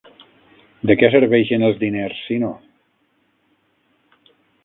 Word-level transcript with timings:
De 0.91 0.95
què 1.01 1.09
serveixen 1.15 1.65
els 1.67 1.77
diners 1.83 2.23
si 2.31 2.39
no 2.45 2.51